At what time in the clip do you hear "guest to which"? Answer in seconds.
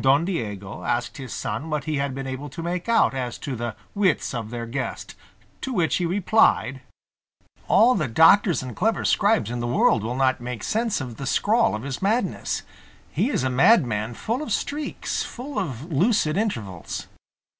4.64-5.96